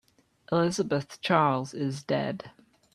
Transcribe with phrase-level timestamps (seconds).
[0.51, 2.49] Elizabeth Charles is dead.